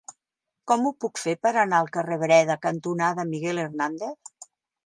Com 0.71 0.85
ho 0.85 0.91
puc 1.03 1.21
fer 1.25 1.35
per 1.47 1.51
anar 1.65 1.81
al 1.83 1.91
carrer 1.97 2.19
Breda 2.23 2.57
cantonada 2.67 3.29
Miguel 3.35 3.63
Hernández? 3.67 4.35